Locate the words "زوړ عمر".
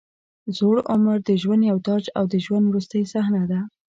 0.57-1.17